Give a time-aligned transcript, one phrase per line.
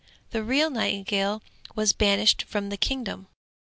[0.31, 1.43] The real nightingale
[1.75, 3.27] was banished from the kingdom.